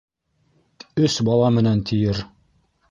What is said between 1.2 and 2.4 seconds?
бала менән тиер.